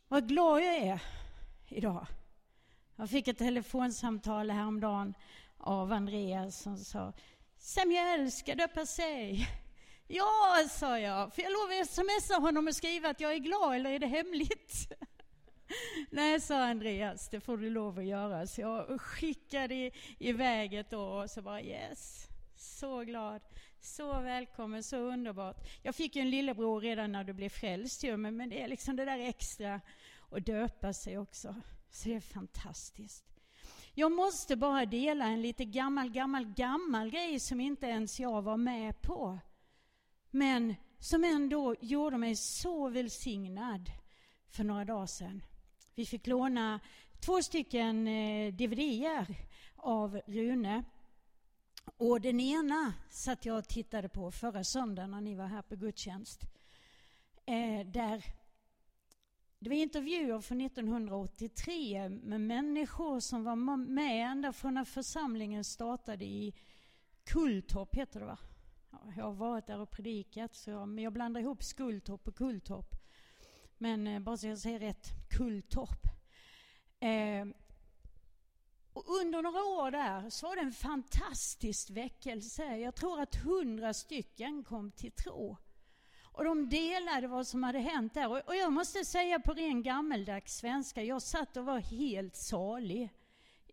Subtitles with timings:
[0.08, 1.02] Vad glad jag är
[1.68, 2.06] idag.
[2.96, 5.14] Jag fick ett telefonsamtal häromdagen
[5.58, 7.12] av Andreas som sa
[7.58, 9.48] Samuel ska döpa sig.
[10.10, 13.74] Ja, sa jag, för jag lov att smsa honom och skriva att jag är glad,
[13.74, 14.88] eller är det hemligt?
[16.10, 18.46] Nej, sa Andreas, det får du lov att göra.
[18.46, 23.40] Så jag skickade iväg ett år och så bara yes, så glad,
[23.80, 25.56] så välkommen, så underbart.
[25.82, 28.68] Jag fick ju en lillebror redan när du blev frälst ju, men, men det är
[28.68, 29.80] liksom det där extra
[30.30, 31.54] att döpa sig också.
[31.90, 33.24] Så det är fantastiskt.
[33.94, 38.56] Jag måste bara dela en lite gammal, gammal, gammal grej som inte ens jag var
[38.56, 39.38] med på
[40.38, 43.90] men som ändå gjorde mig så välsignad
[44.48, 45.42] för några dagar sedan.
[45.94, 46.80] Vi fick låna
[47.20, 49.36] två stycken eh, DVDer
[49.76, 50.84] av Rune.
[51.96, 55.76] Och den ena satt jag och tittade på förra söndagen när ni var här på
[55.76, 56.40] gudstjänst.
[57.46, 58.24] Eh, där
[59.58, 66.24] det var intervjuer från 1983 med människor som var med ända från när församlingen startade
[66.24, 66.54] i
[67.24, 68.38] Kulltorp, heter det va?
[69.16, 72.94] Jag har varit där och predikat, så jag, men jag blandar ihop Skultorp och Kulltorp.
[73.78, 76.06] Men eh, bara så jag säger rätt, Kulltorp.
[77.00, 77.46] Eh,
[78.92, 82.76] och under några år där så var det en fantastisk väckelse.
[82.76, 85.56] Jag tror att hundra stycken kom till tro.
[86.22, 88.48] Och de delade vad som hade hänt där.
[88.48, 93.10] Och jag måste säga på ren gammeldags svenska, jag satt och var helt salig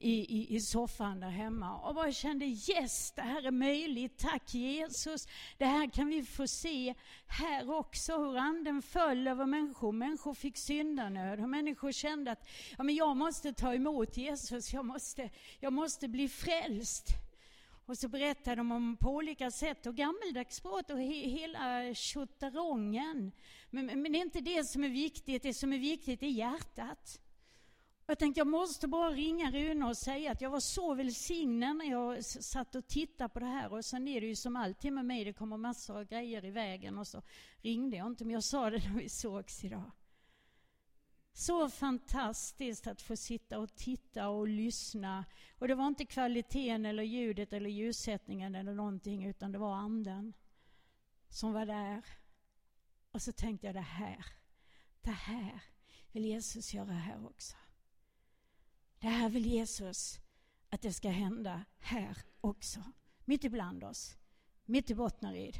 [0.05, 4.17] i, i, i soffan där hemma och bara kände yes, det här är möjligt.
[4.17, 5.27] Tack Jesus.
[5.57, 6.93] Det här kan vi få se
[7.27, 9.91] här också, hur anden föll över människor.
[9.91, 12.47] Människor fick syndanöd och människor kände att
[12.77, 17.07] ja, men jag måste ta emot Jesus, jag måste, jag måste bli frälst.
[17.85, 23.31] Och så berättade de om på olika sätt och gammeldags språk och he, hela tjottarongen.
[23.69, 27.21] Men, men det är inte det som är viktigt, det som är viktigt är hjärtat.
[28.07, 31.85] Jag tänkte jag måste bara ringa Rune och säga att jag var så välsignad när
[31.85, 33.73] jag satt och tittade på det här.
[33.73, 36.51] Och sen är det ju som alltid med mig, det kommer massor av grejer i
[36.51, 37.21] vägen och så
[37.57, 39.91] ringde jag inte, men jag sa det när vi sågs idag.
[41.33, 45.25] Så fantastiskt att få sitta och titta och lyssna.
[45.59, 50.33] Och det var inte kvaliteten eller ljudet eller ljussättningen eller någonting, utan det var anden
[51.29, 52.05] som var där.
[53.11, 54.25] Och så tänkte jag det här,
[55.01, 55.61] det här
[56.11, 57.55] vill Jesus göra här också.
[59.05, 60.19] Det här vill Jesus
[60.69, 62.83] att det ska hända här också.
[63.25, 64.17] Mitt ibland oss.
[64.65, 65.57] Mitt i Bottnaryd.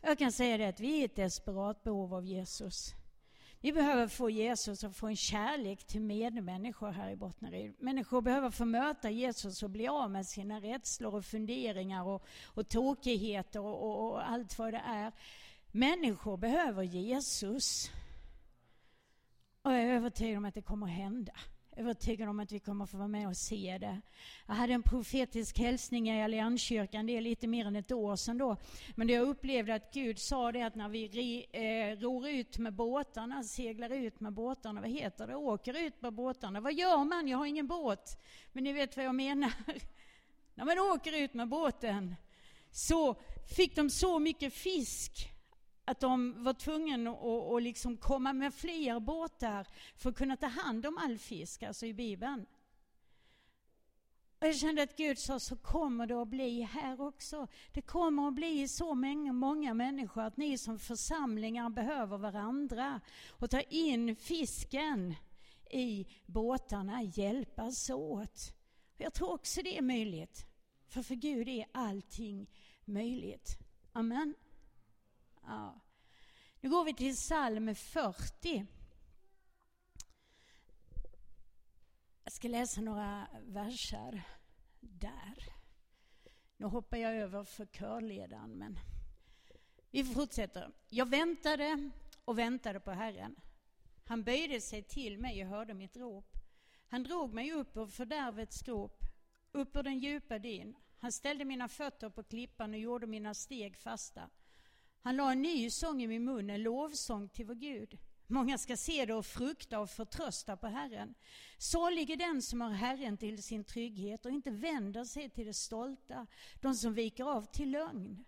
[0.00, 2.92] Jag kan säga det att vi är ett desperat behov av Jesus.
[3.60, 7.74] Vi behöver få Jesus att få en kärlek till medmänniskor här i Bottnaryd.
[7.78, 12.68] Människor behöver få möta Jesus och bli av med sina rädslor och funderingar och, och
[12.68, 15.12] tokigheter och, och, och allt vad det är.
[15.72, 17.90] Människor behöver Jesus.
[19.62, 21.32] Och jag är övertygad om att det kommer att hända
[21.76, 24.00] övertygad om att vi kommer få vara med och se det.
[24.46, 28.38] Jag hade en profetisk hälsning i Allianskyrkan, det är lite mer än ett år sedan
[28.38, 28.56] då.
[28.94, 32.58] Men det jag upplevde att Gud sa det att när vi ri, eh, ror ut
[32.58, 36.60] med båtarna, seglar ut med båtarna, vad heter det, åker ut med båtarna.
[36.60, 37.28] Vad gör man?
[37.28, 38.22] Jag har ingen båt.
[38.52, 39.52] Men ni vet vad jag menar.
[40.54, 42.16] när man åker ut med båten
[42.70, 43.14] så
[43.56, 45.35] fick de så mycket fisk
[45.86, 49.66] att de var tvungna att, att liksom komma med fler båtar
[49.96, 52.46] för att kunna ta hand om all fisk, alltså i Bibeln.
[54.40, 57.46] Och jag kände att Gud sa, så kommer det att bli här också.
[57.72, 63.50] Det kommer att bli så många, många människor att ni som församlingar behöver varandra och
[63.50, 65.14] ta in fisken
[65.70, 68.52] i båtarna, hjälpas åt.
[68.96, 70.46] Jag tror också det är möjligt.
[70.88, 72.50] För för Gud är allting
[72.84, 73.58] möjligt.
[73.92, 74.34] Amen.
[75.42, 75.80] Ja.
[76.60, 78.66] Nu går vi till psalm 40.
[82.24, 84.22] Jag ska läsa några verser
[84.80, 85.44] där.
[86.56, 88.78] Nu hoppar jag över för körledaren, men
[89.90, 90.72] vi fortsätter.
[90.88, 91.90] Jag väntade
[92.24, 93.36] och väntade på Herren.
[94.04, 96.36] Han böjde sig till mig och hörde mitt rop.
[96.88, 99.04] Han drog mig upp ur fördärvets grop,
[99.52, 100.76] upp ur den djupa dyn.
[100.98, 104.30] Han ställde mina fötter på klippan och gjorde mina steg fasta.
[105.06, 107.98] Han la en ny sång i min mun, en lovsång till vår Gud.
[108.26, 111.14] Många ska se det och frukta och förtrösta på Herren.
[111.58, 115.54] Salig är den som har Herren till sin trygghet och inte vänder sig till det
[115.54, 116.26] stolta,
[116.60, 118.24] de som viker av till lögn.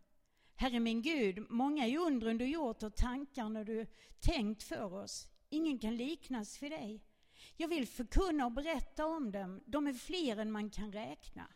[0.55, 3.87] Herre min Gud, många är undren du gjort och tankarna du
[4.21, 5.29] tänkt för oss.
[5.49, 7.03] Ingen kan liknas vid dig.
[7.57, 9.61] Jag vill förkunna och berätta om dem.
[9.67, 11.47] De är fler än man kan räkna.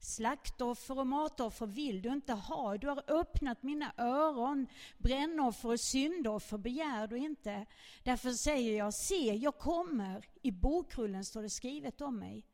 [0.00, 2.76] Slaktoffer och matoffer vill du inte ha.
[2.76, 4.66] Du har öppnat mina öron.
[4.98, 7.66] Brännoffer och syndoffer begär du inte.
[8.02, 10.24] Därför säger jag, se, jag kommer.
[10.42, 12.44] I bokrullen står det skrivet om mig.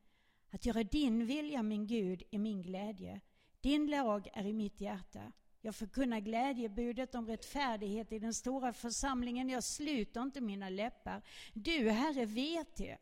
[0.51, 3.21] Att göra din vilja, min Gud, är min glädje.
[3.61, 5.31] Din lag är i mitt hjärta.
[5.61, 9.49] Jag förkunnar glädjebudet om rättfärdighet i den stora församlingen.
[9.49, 11.21] Jag sluter inte mina läppar.
[11.53, 12.97] Du, Herre, vet det.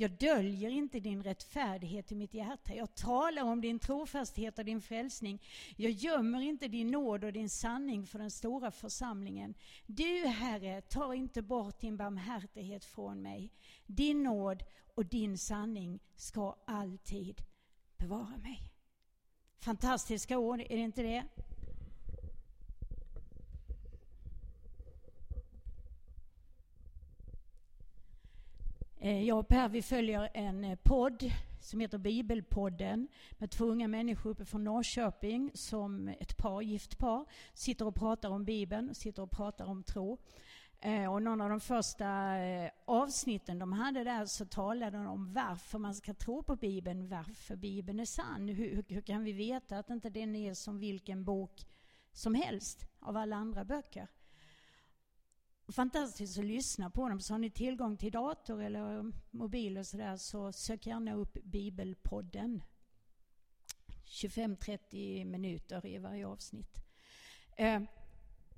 [0.00, 2.74] Jag döljer inte din rättfärdighet i mitt hjärta.
[2.74, 5.42] Jag talar om din trofasthet och din frälsning.
[5.76, 9.54] Jag gömmer inte din nåd och din sanning för den stora församlingen.
[9.86, 13.52] Du, Herre, tar inte bort din barmhärtighet från mig.
[13.86, 14.62] Din nåd
[14.94, 17.40] och din sanning ska alltid
[17.96, 18.60] bevara mig.
[19.58, 21.24] Fantastiska ord, är det inte det?
[29.02, 33.88] Eh, jag och Per vi följer en eh, podd som heter Bibelpodden med två unga
[33.88, 37.24] människor uppe från Norrköping som ett par, gift par,
[37.54, 40.18] sitter och pratar om Bibeln, sitter och pratar om tro.
[40.80, 42.06] Eh, och någon av de första
[42.84, 47.56] avsnitten de hade där så talade de om varför man ska tro på Bibeln, varför
[47.56, 48.48] Bibeln är sann.
[48.48, 51.66] Hur, hur kan vi veta att inte den är som vilken bok
[52.12, 54.08] som helst av alla andra böcker?
[55.72, 57.20] Fantastiskt att lyssna på dem.
[57.20, 62.62] Så har ni tillgång till dator eller mobil och sådär så sök gärna upp Bibelpodden.
[64.06, 66.76] 25-30 minuter i varje avsnitt.
[67.56, 67.82] Eh,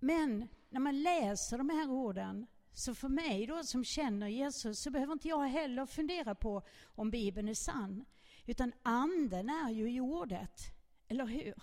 [0.00, 4.90] men när man läser de här orden så för mig då som känner Jesus så
[4.90, 8.04] behöver inte jag heller fundera på om Bibeln är sann.
[8.46, 10.60] Utan anden är ju i ordet,
[11.08, 11.54] eller hur?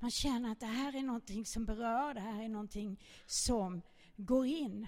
[0.00, 3.82] Man känner att det här är någonting som berör, det här är någonting som
[4.16, 4.86] går in.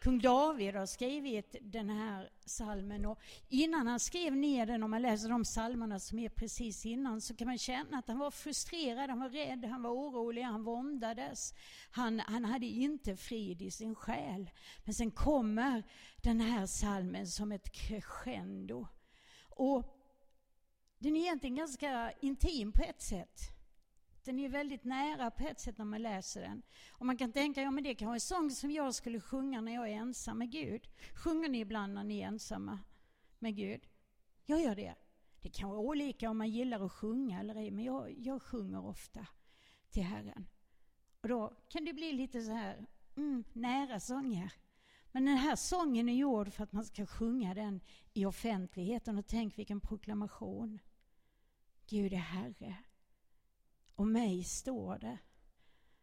[0.00, 3.18] Kung David har skrivit den här salmen och
[3.48, 7.36] innan han skrev ner den, om man läser de salmerna som är precis innan, så
[7.36, 11.54] kan man känna att han var frustrerad, han var rädd, han var orolig, han våndades.
[11.90, 14.50] Han, han hade inte frid i sin själ.
[14.84, 15.82] Men sen kommer
[16.22, 18.86] den här salmen som ett crescendo.
[19.50, 19.98] Och
[20.98, 23.57] den är egentligen ganska intim på ett sätt.
[24.24, 26.62] Den är väldigt nära på ett sätt när man läser den.
[26.90, 29.60] Och man kan tänka, ja men det kan vara en sång som jag skulle sjunga
[29.60, 30.88] när jag är ensam med Gud.
[31.14, 32.78] Sjunger ni ibland när ni är ensamma
[33.38, 33.88] med Gud?
[34.46, 34.94] Jag gör det.
[35.40, 38.86] Det kan vara olika om man gillar att sjunga eller ej, men jag, jag sjunger
[38.86, 39.26] ofta
[39.90, 40.48] till Herren.
[41.20, 42.86] Och då kan det bli lite så här,
[43.16, 44.52] mm, nära sånger.
[45.12, 47.80] Men den här sången är gjord för att man ska sjunga den
[48.12, 50.78] i offentligheten och tänk vilken proklamation.
[51.86, 52.76] Gud är Herre.
[53.98, 55.18] Om mig står det.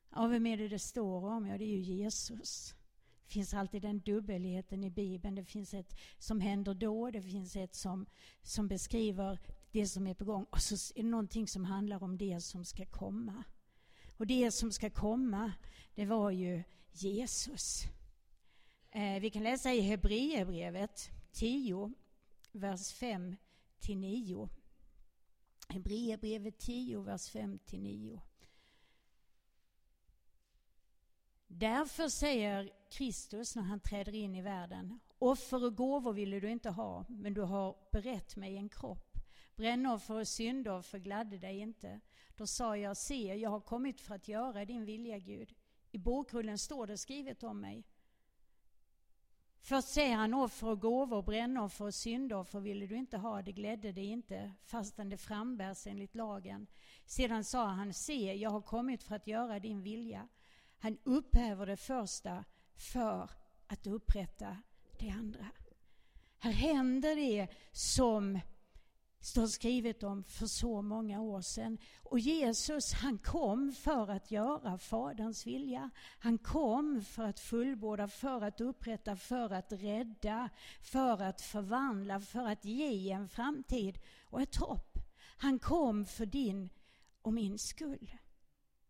[0.09, 1.47] Ja, vem är det det står om?
[1.47, 2.75] Ja, det är ju Jesus.
[3.25, 5.36] Det finns alltid den dubbelheten i Bibeln.
[5.36, 8.06] Det finns ett som händer då, det finns ett som,
[8.42, 9.39] som beskriver
[9.71, 12.65] det som är på gång och så är det någonting som handlar om det som
[12.65, 13.44] ska komma.
[14.18, 15.51] Och det som ska komma,
[15.94, 17.83] det var ju Jesus.
[18.92, 21.94] Eh, vi kan läsa i Hebreerbrevet 10,
[22.51, 23.36] vers 5
[23.80, 24.50] till 9.
[25.68, 28.20] Hebreerbrevet 10, vers 5-9.
[31.48, 36.69] Därför säger Kristus när han träder in i världen, offer och gåvor ville du inte
[36.69, 39.18] ha, men du har berett mig en kropp.
[39.56, 42.00] Brännoffer och syndoffer gladde dig inte.
[42.36, 45.54] Då sa jag, se, jag har kommit för att göra din vilja, Gud.
[45.92, 47.84] I bokrullen står det skrivet om mig.
[49.68, 53.92] Först säger han offer och gåvor, brännoffer och syndoffer ville du inte ha, det glädde
[53.92, 56.68] dig inte, fastän det frambärs enligt lagen.
[57.06, 60.28] Sedan sa han, se, jag har kommit för att göra din vilja.
[60.80, 62.45] Han upphäver det första
[62.76, 63.30] för
[63.68, 64.57] att upprätta
[65.00, 65.45] det andra.
[66.40, 68.40] Här händer det som
[69.26, 71.78] står skrivet om för så många år sedan.
[72.04, 75.90] Och Jesus han kom för att göra Faderns vilja.
[76.20, 80.50] Han kom för att fullborda, för att upprätta, för att rädda,
[80.82, 84.98] för att förvandla, för att ge en framtid och ett hopp.
[85.38, 86.70] Han kom för din
[87.22, 88.12] och min skull.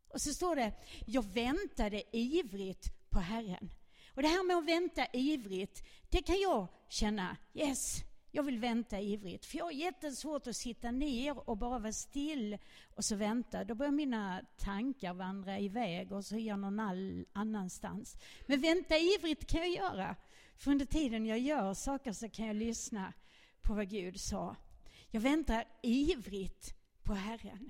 [0.07, 0.73] Och så står det,
[1.05, 3.73] jag väntade ivrigt på Herren.
[4.09, 8.03] Och det här med att vänta ivrigt, det kan jag känna, yes,
[8.35, 12.57] jag vill vänta ivrigt, för jag har jättesvårt att sitta ner och bara vara still
[12.95, 13.63] och så vänta.
[13.63, 18.17] Då börjar mina tankar vandra iväg och så är jag någon all annanstans.
[18.45, 20.15] Men vänta ivrigt kan jag göra.
[20.57, 23.13] För under tiden jag gör saker så kan jag lyssna
[23.61, 24.55] på vad Gud sa.
[25.11, 27.69] Jag väntar ivrigt på Herren.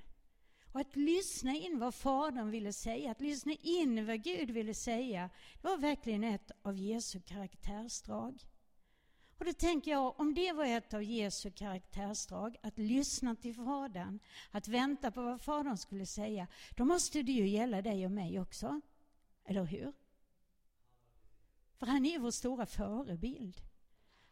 [0.72, 5.30] Och att lyssna in vad Fadern ville säga, att lyssna in vad Gud ville säga,
[5.62, 8.46] det var verkligen ett av Jesu karaktärsdrag.
[9.38, 14.18] Och då tänker jag, om det var ett av Jesu karaktärsdrag, att lyssna till Fadern,
[14.50, 18.40] att vänta på vad Fadern skulle säga, då måste det ju gälla dig och mig
[18.40, 18.80] också.
[19.44, 19.92] Eller hur?
[21.78, 23.60] För han är vår stora förebild.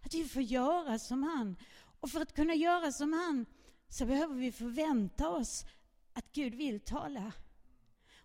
[0.00, 1.56] Att vi får göra som han.
[2.00, 3.46] Och för att kunna göra som han
[3.88, 5.64] så behöver vi förvänta oss
[6.12, 7.32] att Gud vill tala.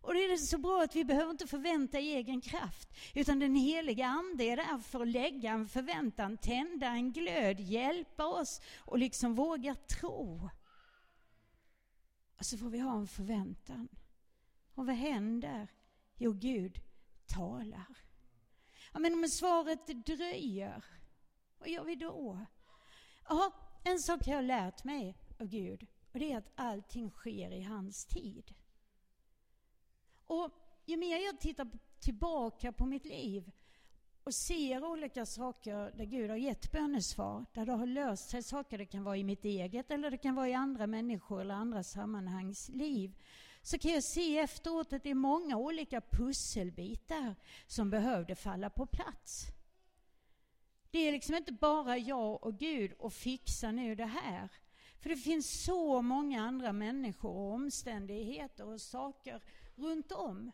[0.01, 3.55] Och det är så bra att vi behöver inte förvänta i egen kraft, utan den
[3.55, 8.97] heliga Ande är där för att lägga en förväntan, tända en glöd, hjälpa oss och
[8.97, 10.49] liksom våga tro.
[12.37, 13.87] Och så får vi ha en förväntan.
[14.73, 15.67] Och vad händer?
[16.17, 16.79] Jo, Gud
[17.25, 17.95] talar.
[18.93, 20.85] Ja, men om svaret dröjer,
[21.59, 22.45] vad gör vi då?
[23.29, 23.53] Ja,
[23.83, 27.61] en sak har jag lärt mig av Gud och det är att allting sker i
[27.61, 28.53] hans tid.
[30.29, 30.51] Och
[30.85, 31.67] ju mer jag tittar
[31.99, 33.51] tillbaka på mitt liv
[34.23, 38.77] och ser olika saker där Gud har gett bönesvar, där det har löst sig saker,
[38.77, 41.83] det kan vara i mitt eget eller det kan vara i andra människor eller andra
[41.83, 43.15] sammanhangs liv,
[43.61, 47.35] så kan jag se efteråt att det är många olika pusselbitar
[47.67, 49.45] som behövde falla på plats.
[50.91, 54.49] Det är liksom inte bara jag och Gud och fixa nu det här.
[54.99, 59.41] För det finns så många andra människor och omständigheter och saker
[59.79, 60.51] runt om.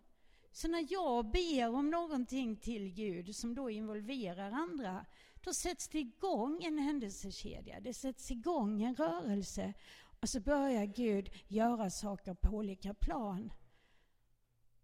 [0.51, 5.05] Så när jag ber om någonting till Gud som då involverar andra,
[5.41, 7.79] då sätts det igång en händelsekedja.
[7.79, 9.74] Det sätts igång en rörelse
[10.22, 13.53] och så börjar Gud göra saker på olika plan.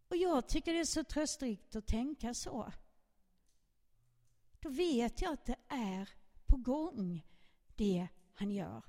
[0.07, 2.71] Och jag tycker det är så tröstrikt att tänka så.
[4.60, 6.10] Då vet jag att det är
[6.45, 7.25] på gång,
[7.75, 8.83] det han gör.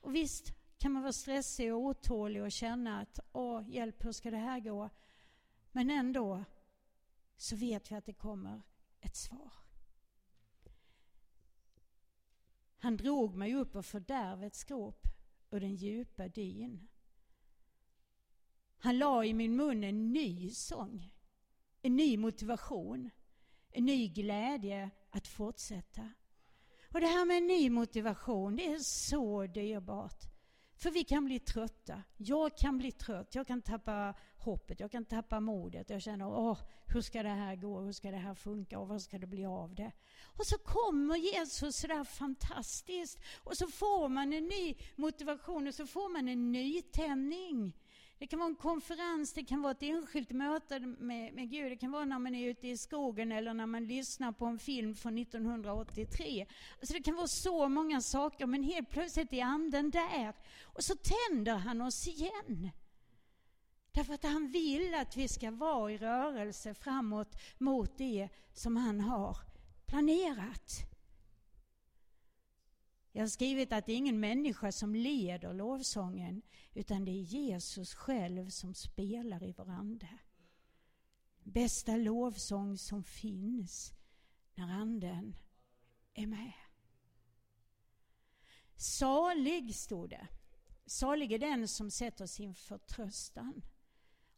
[0.00, 4.30] Och visst kan man vara stressig och otålig och känna att åh, hjälp, hur ska
[4.30, 4.90] det här gå?
[5.72, 6.44] Men ändå
[7.36, 8.62] så vet vi att det kommer
[9.00, 9.52] ett svar.
[12.78, 15.06] Han drog mig upp ur fördärvets grop,
[15.50, 16.88] ur den djupa dyn.
[18.78, 21.12] Han la i min mun en ny sång,
[21.82, 23.10] en ny motivation,
[23.70, 26.12] en ny glädje att fortsätta.
[26.92, 30.33] Och det här med en ny motivation, det är så dyrbart.
[30.84, 32.02] För vi kan bli trötta.
[32.16, 33.34] Jag kan bli trött.
[33.34, 34.80] Jag kan tappa hoppet.
[34.80, 35.90] Jag kan tappa modet.
[35.90, 37.80] Jag känner, åh, hur ska det här gå?
[37.80, 38.78] Hur ska det här funka?
[38.78, 39.92] Och vad ska det bli av det?
[40.38, 43.18] Och så kommer Jesus sådär fantastiskt.
[43.44, 47.76] Och så får man en ny motivation och så får man en nytändning.
[48.18, 51.76] Det kan vara en konferens, det kan vara ett enskilt möte med, med Gud, det
[51.76, 54.94] kan vara när man är ute i skogen eller när man lyssnar på en film
[54.94, 56.46] från 1983.
[56.80, 60.34] Alltså det kan vara så många saker, men helt plötsligt är anden där.
[60.62, 62.70] Och så tänder han oss igen.
[63.92, 69.00] Därför att han vill att vi ska vara i rörelse framåt mot det som han
[69.00, 69.36] har
[69.86, 70.93] planerat.
[73.16, 76.42] Jag har skrivit att det är ingen människa som leder lovsången,
[76.74, 80.08] utan det är Jesus själv som spelar i vår ande.
[81.42, 83.92] Bästa lovsång som finns
[84.54, 85.36] när anden
[86.14, 86.52] är med.
[88.76, 90.28] Salig, stod det.
[90.86, 93.62] Salig är den som sätter sin förtröstan.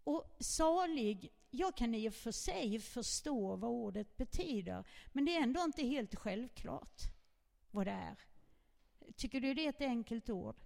[0.05, 5.43] Och salig, jag kan i och för sig förstå vad ordet betyder, men det är
[5.43, 7.03] ändå inte helt självklart
[7.71, 8.17] vad det är.
[9.17, 10.57] Tycker du det är ett enkelt ord?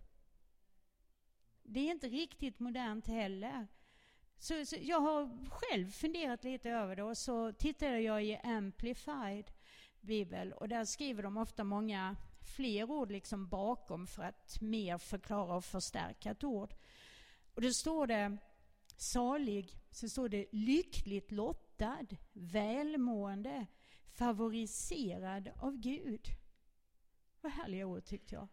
[1.62, 3.66] Det är inte riktigt modernt heller.
[4.38, 9.50] Så, så, jag har själv funderat lite över det och så tittade jag i Amplified
[10.00, 12.16] bibel och där skriver de ofta många
[12.56, 16.74] fler ord liksom bakom för att mer förklara och förstärka ett ord.
[17.54, 18.36] Och då står det
[18.96, 23.66] salig, så står det lyckligt lottad, välmående,
[24.08, 26.28] favoriserad av Gud.
[27.40, 28.48] Vad härliga ord tyckte jag.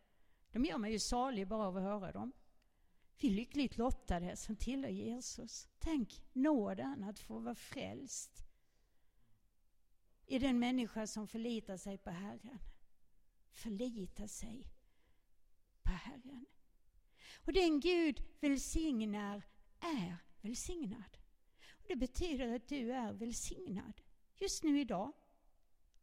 [0.51, 2.31] De gör mig ju salig bara av att höra dem.
[3.19, 5.67] Vi är lyckligt lottade som tillhör Jesus.
[5.79, 8.47] Tänk nåden att få vara frälst
[10.25, 12.59] i den människa som förlitar sig på Herren.
[13.51, 14.67] Förlitar sig
[15.83, 16.45] på Herren.
[17.45, 19.43] Och den Gud välsignar
[19.79, 21.17] är välsignad.
[21.69, 24.01] Och det betyder att du är välsignad.
[24.35, 25.13] Just nu idag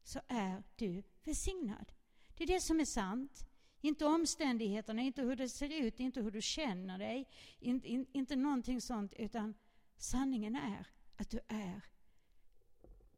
[0.03, 1.93] så är du välsignad.
[2.37, 3.47] Det är det som är sant.
[3.81, 8.37] Inte omständigheterna, inte hur det ser ut, inte hur du känner dig, inte, in, inte
[8.37, 9.55] någonting sånt, utan
[9.97, 10.87] sanningen är
[11.17, 11.81] att du är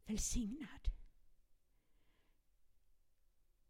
[0.07, 0.81] välsignad.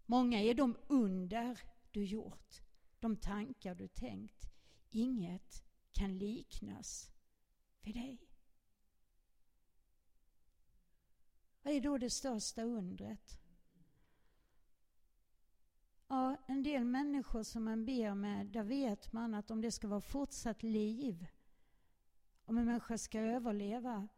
[0.06, 1.60] Många är de under
[1.90, 2.62] du gjort,
[3.00, 4.46] de tankar du tänkt.
[4.90, 7.10] Inget kan liknas
[7.82, 8.18] vid dig.
[11.62, 13.45] Vad är då det största undret?
[16.08, 19.88] Ja, en del människor som man ber med, där vet man att om det ska
[19.88, 21.26] vara fortsatt liv,
[22.44, 24.08] om en människa ska överleva,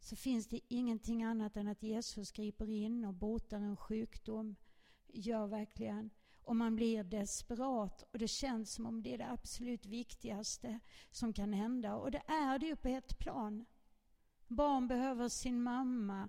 [0.00, 4.56] så finns det ingenting annat än att Jesus griper in och botar en sjukdom.
[5.06, 6.10] Gör verkligen.
[6.42, 11.32] Och man blir desperat och det känns som om det är det absolut viktigaste som
[11.32, 11.96] kan hända.
[11.96, 13.64] Och det är det ju på ett plan.
[14.46, 16.28] Barn behöver sin mamma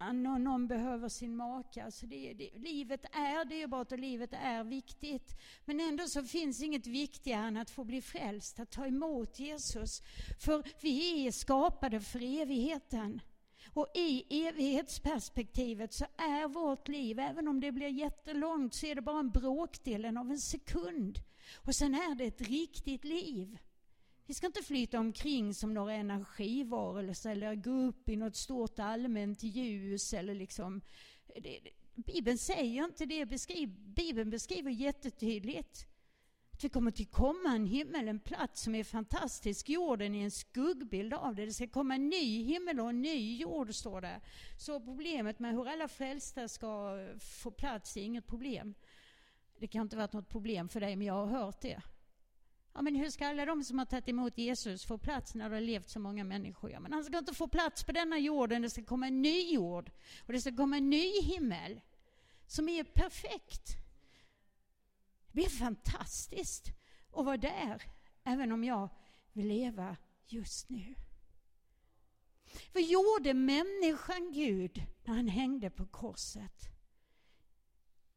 [0.00, 1.84] någon behöver sin maka.
[1.84, 5.40] Alltså det, det, livet är dyrbart och livet är viktigt.
[5.64, 10.02] Men ändå så finns inget viktigare än att få bli frälst, att ta emot Jesus.
[10.40, 13.20] För vi är skapade för evigheten.
[13.72, 19.02] Och i evighetsperspektivet så är vårt liv, även om det blir jättelångt, så är det
[19.02, 21.18] bara en bråkdelen av en sekund.
[21.56, 23.58] Och sen är det ett riktigt liv.
[24.28, 29.42] Vi ska inte flyta omkring som några energivarelser eller gå upp i något stort allmänt
[29.42, 30.80] ljus eller liksom...
[31.42, 31.60] Det,
[31.94, 33.26] Bibeln säger inte det.
[33.26, 35.86] Beskriv, Bibeln beskriver jättetydligt
[36.50, 39.68] att vi kommer till komma en himmel, en plats som är fantastisk.
[39.68, 41.46] Jorden är en skuggbild av det.
[41.46, 44.20] Det ska komma en ny himmel och en ny jord, står det.
[44.58, 48.74] Så problemet med hur alla frälsta ska få plats är inget problem.
[49.58, 51.82] Det kan inte varit något problem för dig, men jag har hört det.
[52.72, 55.56] Ja, men hur ska alla de som har tagit emot Jesus få plats när det
[55.56, 56.70] har levt så många människor?
[56.70, 58.62] Ja, men han ska inte få plats på denna jorden.
[58.62, 59.90] Det ska komma en ny jord
[60.26, 61.80] och det ska komma en ny himmel
[62.46, 63.66] som är perfekt.
[65.26, 66.66] Det blir fantastiskt
[67.12, 67.82] att vara där,
[68.24, 68.88] även om jag
[69.32, 69.96] vill leva
[70.26, 70.94] just nu.
[72.72, 76.68] Vad gjorde människan Gud när han hängde på korset?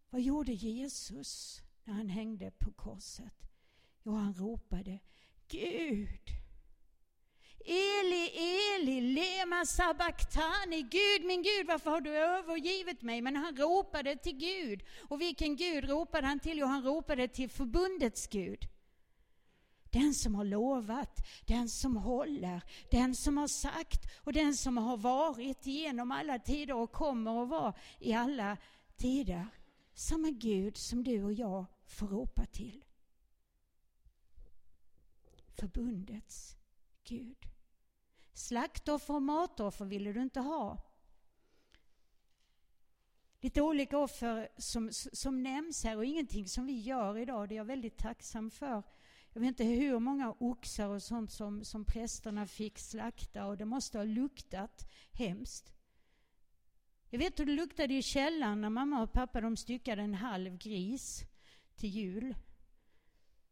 [0.09, 3.50] Vad gjorde Jesus när han hängde på korset?
[4.03, 4.99] Jo, han ropade
[5.47, 6.41] Gud.
[7.65, 10.81] Eli, Eli, lema sabachthani.
[10.81, 13.21] Gud, min Gud, varför har du övergivit mig?
[13.21, 14.83] Men han ropade till Gud.
[15.09, 16.57] Och vilken Gud ropade han till?
[16.57, 18.67] Jo, han ropade till förbundets Gud.
[19.91, 22.61] Den som har lovat, den som håller,
[22.91, 27.49] den som har sagt och den som har varit genom alla tider och kommer att
[27.49, 28.57] vara i alla
[28.97, 29.47] tider.
[29.93, 32.83] Samma Gud som du och jag får ropa till
[35.51, 36.57] förbundets
[37.03, 37.37] Gud.
[38.33, 40.77] Slaktoffer och matoffer ville du inte ha.
[43.41, 47.49] Lite olika offer som, som nämns här och ingenting som vi gör idag.
[47.49, 48.83] Det är jag väldigt tacksam för.
[49.33, 53.65] Jag vet inte hur många oxar och sånt som, som prästerna fick slakta och det
[53.65, 55.71] måste ha luktat hemskt.
[57.09, 60.57] Jag vet hur det luktade i källaren när mamma och pappa de styckade en halv
[60.57, 61.23] gris
[61.75, 62.35] till jul.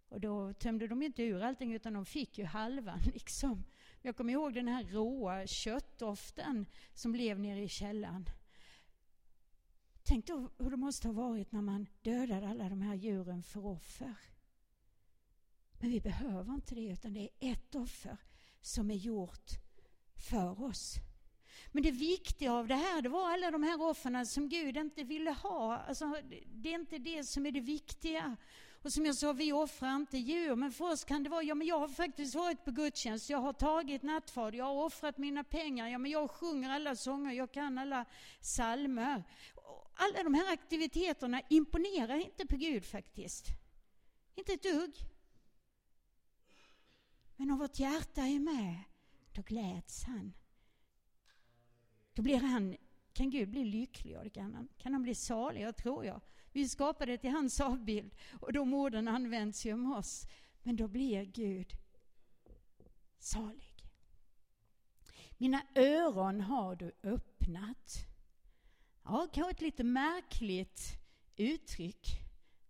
[0.09, 3.63] Och då tömde de inte ur allting utan de fick ju halvan liksom.
[4.01, 8.25] Jag kommer ihåg den här råa köttdoften som blev nere i källaren.
[10.03, 13.65] Tänk då hur det måste ha varit när man dödade alla de här djuren för
[13.65, 14.15] offer.
[15.79, 18.17] Men vi behöver inte det utan det är ett offer
[18.61, 19.49] som är gjort
[20.15, 20.95] för oss.
[21.71, 25.03] Men det viktiga av det här, det var alla de här offren som Gud inte
[25.03, 25.77] ville ha.
[25.77, 28.37] Alltså, det är inte det som är det viktiga.
[28.81, 31.55] Och som jag sa, vi offrar inte djur, men för oss kan det vara, ja
[31.55, 35.43] men jag har faktiskt varit på gudstjänst, jag har tagit nattvard, jag har offrat mina
[35.43, 38.05] pengar, ja men jag sjunger alla sånger, jag kan alla
[38.41, 39.23] salmer.
[39.93, 43.45] Alla de här aktiviteterna imponerar inte på Gud faktiskt.
[44.35, 44.95] Inte ett dugg.
[47.35, 48.83] Men om vårt hjärta är med,
[49.33, 50.33] då gläds han.
[52.13, 52.77] Då blir han,
[53.13, 56.21] kan Gud bli lycklig och det kan han, kan han bli salig, jag tror jag.
[56.59, 60.27] Vi skapade till hans avbild och de orden används ju om oss.
[60.63, 61.73] Men då blir Gud
[63.17, 63.75] salig.
[65.37, 67.97] Mina öron har du öppnat.
[69.03, 70.81] Ja, kanske ett lite märkligt
[71.35, 72.07] uttryck.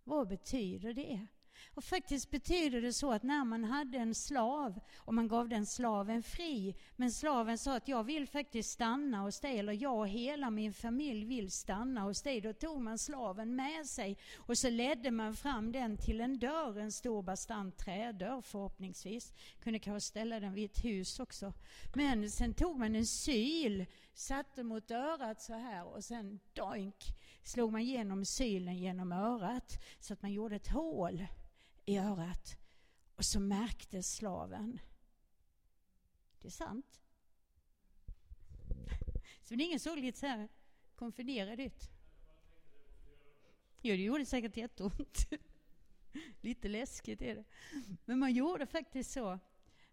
[0.04, 1.26] Vad betyder det?
[1.74, 5.66] Och faktiskt betyder det så att när man hade en slav och man gav den
[5.66, 10.08] slaven fri, men slaven sa att jag vill faktiskt stanna hos dig, eller jag och
[10.08, 14.70] hela min familj vill stanna hos dig, då tog man slaven med sig och så
[14.70, 19.32] ledde man fram den till en dörr, en stor bastant trädörr förhoppningsvis.
[19.62, 21.52] Kunde kanske ställa den vid ett hus också.
[21.94, 26.96] Men sen tog man en syl, satte mot örat så här och sen doink
[27.42, 31.26] slog man igenom sylen genom örat så att man gjorde ett hål
[31.90, 32.56] i örat
[33.14, 34.80] och så märkte slaven.
[36.40, 37.00] Det är sant.
[39.42, 40.48] Så det är ingen såg lite så här
[40.94, 41.90] konfunderad ut.
[43.82, 45.18] Jo, det gjorde säkert jätteont.
[46.40, 47.44] lite läskigt är det.
[48.04, 49.38] Men man gjorde faktiskt så.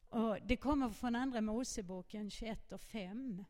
[0.09, 3.45] Och det kommer från Andra Moseboken 21 och 5.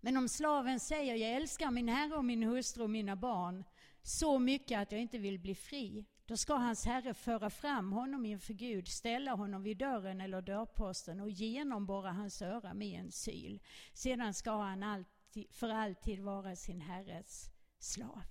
[0.00, 3.64] Men om slaven säger jag älskar min herre och min hustru och mina barn
[4.06, 8.26] så mycket att jag inte vill bli fri, då ska hans herre föra fram honom
[8.26, 13.60] inför Gud, ställa honom vid dörren eller dörrposten och genomborra hans öra med en syl.
[13.92, 18.22] Sedan ska han alltid, för alltid vara sin herres slav.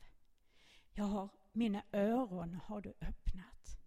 [0.94, 3.78] Jag har, mina öron har du öppnat.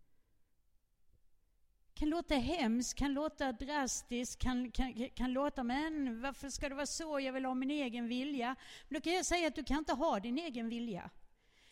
[1.95, 6.87] Kan låta hemskt, kan låta drastiskt, kan, kan, kan låta men varför ska det vara
[6.87, 8.57] så, jag vill ha min egen vilja.
[8.89, 11.11] Men då kan jag säga att du kan inte ha din egen vilja.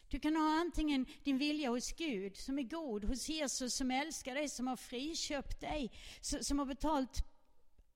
[0.08, 4.34] Du kan ha antingen din vilja hos Gud som är god, hos Jesus som älskar
[4.34, 7.24] dig, som har friköpt dig, som har betalt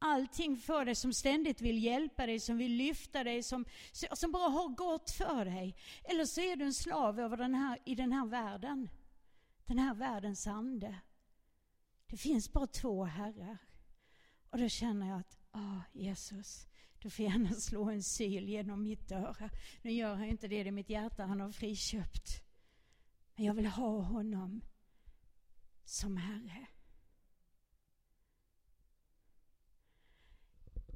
[0.01, 4.49] allting för dig, som ständigt vill hjälpa dig, som vill lyfta dig, som, som bara
[4.49, 5.77] har gott för dig.
[6.05, 8.88] Eller så är du en slav över den här, i den här världen,
[9.64, 11.01] den här världens ande.
[12.07, 13.59] Det finns bara två herrar.
[14.51, 16.66] Och då känner jag att, åh Jesus,
[17.02, 19.50] du får gärna slå en syl genom mitt öra.
[19.82, 22.42] Nu gör han inte det, det är mitt hjärta han har friköpt.
[23.34, 24.60] Men jag vill ha honom
[25.84, 26.66] som Herre.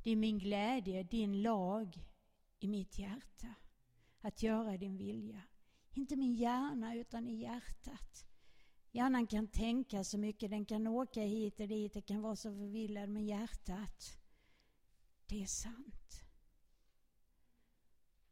[0.05, 1.99] Det är min glädje, din lag
[2.59, 3.55] i mitt hjärta.
[4.21, 5.43] Att göra din vilja.
[5.93, 8.27] Inte min hjärna utan i hjärtat.
[8.91, 12.53] Hjärnan kan tänka så mycket, den kan åka hit och dit, den kan vara så
[12.55, 14.24] förvillad, men hjärtat
[15.27, 16.25] det är sant.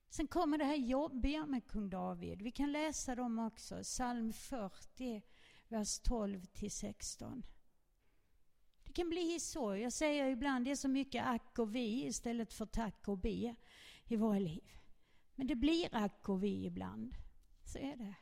[0.08, 2.42] Sen kommer det här jobbiga med kung David.
[2.42, 3.82] Vi kan läsa dem också.
[3.82, 5.22] Psalm 40,
[5.68, 7.42] vers 12 till 16.
[8.84, 9.76] Det kan bli så.
[9.76, 13.54] Jag säger ibland det är så mycket ack och vi istället för tack och be
[14.04, 14.70] i våra liv.
[15.34, 17.16] Men det blir ack och vi ibland.
[17.64, 18.14] Så är det.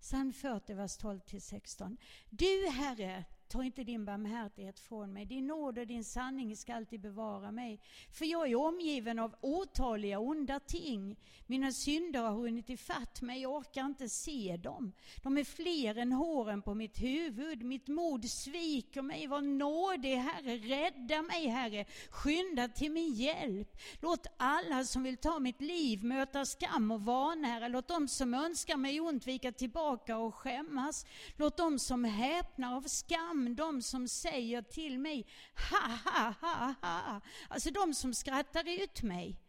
[0.00, 1.96] Psalm 40, vers 12 till 16.
[2.30, 5.26] Du, Herre, Ta inte din barmhärtighet från mig.
[5.26, 7.80] Din nåd och din sanning ska alltid bevara mig.
[8.12, 11.16] För jag är omgiven av otaliga onda ting.
[11.46, 14.92] Mina synder har hunnit ifatt mig, jag orkar inte se dem.
[15.22, 17.62] De är fler än håren på mitt huvud.
[17.62, 19.26] Mitt mod sviker mig.
[19.26, 20.56] Var nådig, Herre.
[20.56, 21.84] Rädda mig, Herre.
[22.10, 23.76] Skynda till min hjälp.
[24.00, 27.68] Låt alla som vill ta mitt liv möta skam och vanära.
[27.68, 31.06] Låt dem som önskar mig ont vika tillbaka och skämmas.
[31.36, 35.26] Låt dem som häpnar av skam fram de som säger till mig
[35.70, 37.20] ha, ha, ha, ha.
[37.48, 39.40] Alltså de som skrattar ut mig.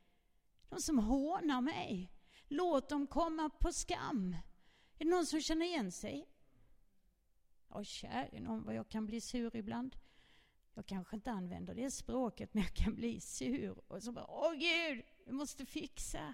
[0.70, 2.12] De som hånar mig.
[2.48, 4.34] Låt dem komma på skam.
[5.00, 6.28] Är det någon som känner igen sig?
[7.70, 9.96] Ja, käre någon vad jag kan bli sur ibland.
[10.74, 13.82] Jag kanske inte använder det språket, men jag kan bli sur.
[13.88, 16.34] Och så bara, åh Gud, du måste fixa.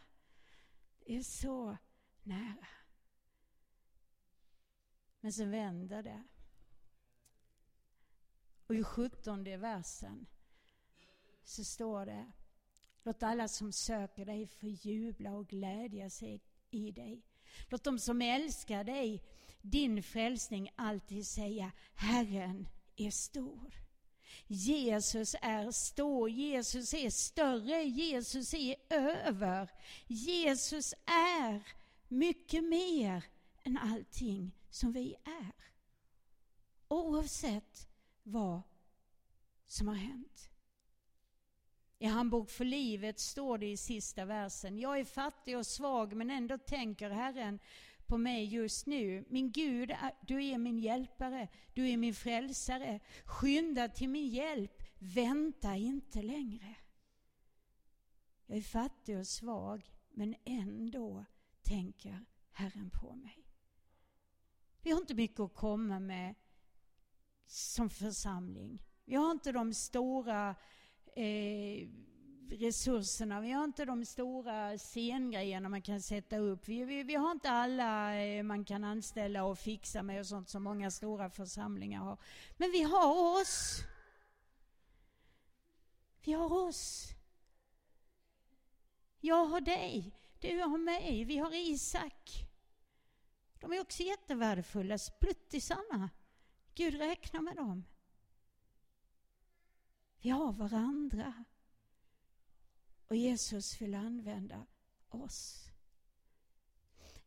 [1.06, 1.78] Det är så
[2.24, 2.68] nära.
[5.20, 6.24] Men så vänder det.
[8.68, 10.26] Och i sjuttonde versen
[11.44, 12.32] så står det
[13.04, 17.26] Låt alla som söker dig få jubla och glädja sig i dig.
[17.70, 19.24] Låt de som älskar dig,
[19.62, 23.74] din frälsning, alltid säga Herren är stor.
[24.48, 29.70] Jesus är stor, Jesus är större, Jesus är över.
[30.08, 31.68] Jesus är
[32.08, 33.24] mycket mer
[33.64, 35.54] än allting som vi är.
[36.88, 37.88] Oavsett
[38.26, 38.62] vad
[39.66, 40.50] som har hänt.
[42.00, 44.78] I Handbok för livet står det i sista versen.
[44.80, 47.60] Jag är fattig och svag men ändå tänker Herren
[48.06, 49.26] på mig just nu.
[49.30, 49.92] Min Gud,
[50.28, 53.00] du är min hjälpare, du är min frälsare.
[53.26, 56.76] Skynda till min hjälp, vänta inte längre.
[58.46, 61.26] Jag är fattig och svag men ändå
[61.62, 63.46] tänker Herren på mig.
[64.82, 66.36] Vi har inte mycket att komma med
[67.46, 68.84] som församling.
[69.06, 70.56] Vi har inte de stora
[71.16, 71.90] eh,
[72.50, 76.68] resurserna, vi har inte de stora scengrejerna man kan sätta upp.
[76.68, 80.50] Vi, vi, vi har inte alla eh, man kan anställa och fixa med och sånt
[80.50, 82.18] som många stora församlingar har.
[82.58, 83.80] Men vi har oss.
[86.24, 87.10] Vi har oss.
[89.20, 92.32] Jag har dig, du har mig, vi har Isak.
[93.60, 96.10] De är också jättevärdefulla, spluttisarna.
[96.76, 97.86] Gud räknar med dem.
[100.22, 101.44] Vi har varandra.
[103.08, 104.66] Och Jesus vill använda
[105.10, 105.70] oss.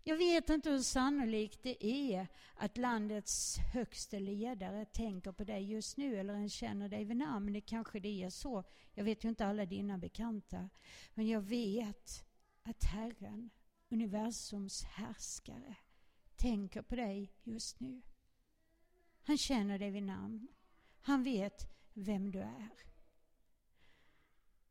[0.03, 5.97] Jag vet inte hur sannolikt det är att landets högste ledare tänker på dig just
[5.97, 7.53] nu eller ens känner dig vid namn.
[7.53, 8.65] Det kanske det är så.
[8.95, 10.69] Jag vet ju inte alla dina bekanta.
[11.15, 12.25] Men jag vet
[12.63, 13.51] att Herren,
[13.89, 15.77] universums härskare,
[16.37, 18.03] tänker på dig just nu.
[19.29, 20.49] Han känner dig vid namn.
[21.01, 22.69] Han vet vem du är.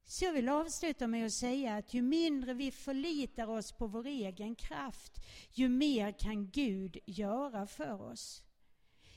[0.06, 4.06] Så jag vill avsluta med att säga att ju mindre vi förlitar oss på vår
[4.06, 8.44] egen kraft, ju mer kan Gud göra för oss.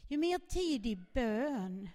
[0.09, 1.91] Ju mer tid i bön,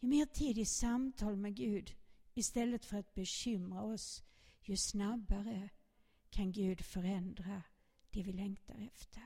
[0.00, 1.94] ju mer tid i samtal med Gud
[2.34, 4.22] istället för att bekymra oss,
[4.62, 5.68] ju snabbare
[6.30, 7.62] kan Gud förändra
[8.10, 9.22] det vi längtar efter.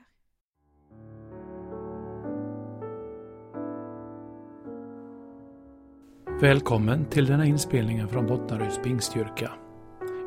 [6.41, 9.51] Välkommen till denna inspelningen från Bottnaryds pingstkyrka.